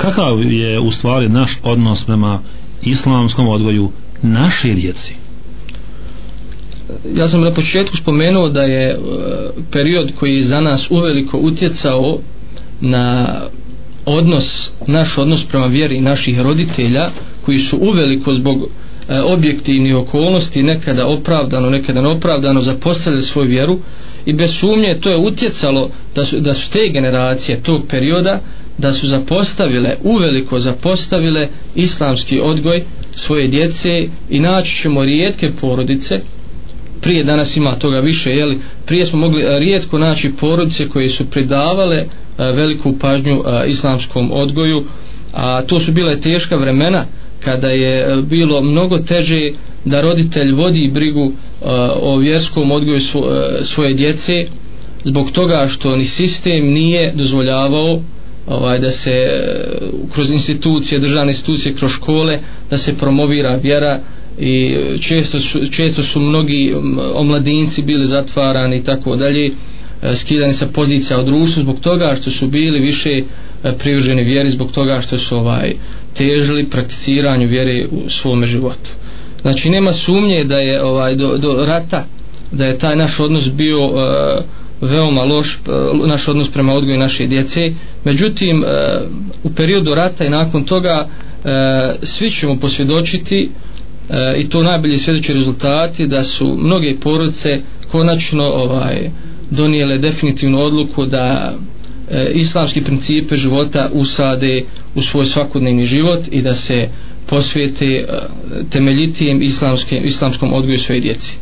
kakav 0.00 0.42
je 0.42 0.80
u 0.80 0.90
stvari 0.90 1.28
naš 1.28 1.58
odnos 1.62 2.04
prema 2.04 2.40
islamskom 2.82 3.48
odgoju 3.48 3.90
naše 4.22 4.68
djeci? 4.68 5.14
Ja 7.14 7.28
sam 7.28 7.40
na 7.40 7.54
početku 7.54 7.96
spomenuo 7.96 8.48
da 8.48 8.62
je 8.62 8.90
e, 8.90 8.96
period 9.72 10.12
koji 10.18 10.40
za 10.40 10.60
nas 10.60 10.90
uveliko 10.90 11.38
utjecao 11.38 12.18
na 12.80 13.36
odnos, 14.06 14.70
naš 14.86 15.18
odnos 15.18 15.44
prema 15.44 15.66
vjeri 15.66 16.00
naših 16.00 16.40
roditelja 16.40 17.10
koji 17.44 17.58
su 17.58 17.78
uveliko 17.80 18.34
zbog 18.34 18.56
e, 18.62 19.20
objektivnih 19.20 19.96
okolnosti 19.96 20.62
nekada 20.62 21.06
opravdano, 21.06 21.70
nekada 21.70 22.02
neopravdano 22.02 22.62
zapostavili 22.62 23.22
svoju 23.22 23.48
vjeru 23.48 23.78
i 24.26 24.32
bez 24.32 24.54
sumnje 24.54 24.98
to 25.00 25.10
je 25.10 25.18
utjecalo 25.18 25.90
da 26.14 26.24
su, 26.24 26.40
da 26.40 26.54
su 26.54 26.70
te 26.70 26.88
generacije 26.92 27.62
tog 27.62 27.82
perioda 27.88 28.40
da 28.80 28.92
su 28.92 29.06
zapostavile, 29.06 29.96
uveliko 30.02 30.58
zapostavile 30.58 31.48
islamski 31.74 32.40
odgoj 32.42 32.84
svoje 33.12 33.48
djece 33.48 33.88
i 34.30 34.40
naći 34.40 34.76
ćemo 34.76 35.04
rijetke 35.04 35.50
porodice. 35.60 36.20
Prije 37.00 37.24
danas 37.24 37.56
ima 37.56 37.74
toga 37.74 38.00
više 38.00 38.30
jeli, 38.30 38.58
prije 38.86 39.06
smo 39.06 39.18
mogli 39.18 39.42
eh, 39.42 39.58
rijetko 39.58 39.98
naći 39.98 40.32
porodice 40.40 40.88
koje 40.88 41.08
su 41.08 41.30
pridavale 41.30 41.96
eh, 41.96 42.06
veliku 42.54 42.98
pažnju 42.98 43.34
eh, 43.34 43.70
islamskom 43.70 44.32
odgoju 44.32 44.84
a 45.32 45.62
to 45.62 45.80
su 45.80 45.92
bile 45.92 46.20
teška 46.20 46.56
vremena 46.56 47.06
kada 47.44 47.68
je 47.68 48.22
bilo 48.22 48.60
mnogo 48.60 48.98
teže 48.98 49.50
da 49.84 50.00
roditelj 50.00 50.52
vodi 50.52 50.90
brigu 50.94 51.32
o 52.00 52.16
vjerskom 52.18 52.70
odgoju 52.70 53.00
svoje 53.62 53.94
djece 53.94 54.44
zbog 55.04 55.30
toga 55.30 55.66
što 55.68 55.96
ni 55.96 56.04
sistem 56.04 56.72
nije 56.72 57.12
dozvoljavao 57.14 58.00
ovaj 58.50 58.78
da 58.78 58.90
se 58.90 59.10
eh, 59.10 59.86
kroz 60.14 60.30
institucije, 60.30 61.00
državne 61.00 61.30
institucije, 61.30 61.74
kroz 61.74 61.90
škole 61.90 62.40
da 62.70 62.78
se 62.78 62.98
promovira 62.98 63.56
vjera 63.62 64.00
i 64.38 64.76
često 65.00 65.40
su, 65.40 65.58
često 65.70 66.02
su 66.02 66.20
mnogi 66.20 66.74
mm, 66.74 66.98
omladinci 67.14 67.82
bili 67.82 68.06
zatvarani 68.06 68.76
i 68.76 68.82
tako 68.82 69.16
dalje 69.16 69.46
eh, 69.46 70.16
skidani 70.16 70.52
sa 70.52 70.66
pozicija 70.66 71.20
u 71.20 71.24
društvu 71.24 71.62
zbog 71.62 71.80
toga 71.80 72.16
što 72.20 72.30
su 72.30 72.46
bili 72.46 72.80
više 72.80 73.10
eh, 73.10 73.72
privrženi 73.78 74.24
vjeri 74.24 74.50
zbog 74.50 74.72
toga 74.72 75.00
što 75.00 75.18
su 75.18 75.36
ovaj 75.36 75.72
težili 76.14 76.70
prakticiranju 76.70 77.48
vjere 77.48 77.86
u 77.90 78.10
svom 78.10 78.46
životu. 78.46 78.90
Znači 79.42 79.70
nema 79.70 79.92
sumnje 79.92 80.44
da 80.44 80.58
je 80.58 80.84
ovaj 80.84 81.14
do, 81.14 81.38
do 81.38 81.64
rata 81.66 82.06
da 82.52 82.66
je 82.66 82.78
taj 82.78 82.96
naš 82.96 83.20
odnos 83.20 83.52
bio 83.52 83.86
uh, 83.86 83.94
veoma 84.80 85.22
loš 85.24 85.54
e, 85.54 85.58
naš 86.06 86.28
odnos 86.28 86.50
prema 86.50 86.72
odgoju 86.72 86.98
naše 86.98 87.26
djece 87.26 87.60
međutim 88.04 88.64
e, 88.64 88.66
u 89.42 89.50
periodu 89.50 89.94
rata 89.94 90.24
i 90.24 90.30
nakon 90.30 90.64
toga 90.64 91.08
e, 91.08 91.48
svi 92.02 92.30
ćemo 92.30 92.58
posvjedočiti 92.58 93.50
i 94.38 94.48
to 94.48 94.62
najbolji 94.62 94.98
svjedoči 94.98 95.32
rezultati 95.32 96.06
da 96.06 96.22
su 96.22 96.56
mnoge 96.58 96.96
porodice 97.00 97.60
konačno 97.90 98.44
ovaj 98.44 99.10
donijele 99.50 99.98
definitivnu 99.98 100.58
odluku 100.58 101.06
da 101.06 101.54
islamski 102.34 102.82
principe 102.82 103.36
života 103.36 103.90
usade 103.92 104.64
u 104.94 105.02
svoj 105.02 105.24
svakodnevni 105.24 105.84
život 105.84 106.20
i 106.30 106.42
da 106.42 106.54
se 106.54 106.88
posvijete 107.26 108.04
temeljitijem 108.70 109.42
islamskom, 109.42 109.98
islamskom 110.04 110.52
odgoju 110.52 110.78
svoje 110.78 111.00
djeci. 111.00 111.38